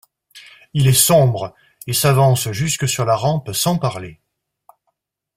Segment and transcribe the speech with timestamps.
[0.73, 1.53] Il est sombre,
[1.85, 4.19] et s’avance jusque sur la rampe sans parler.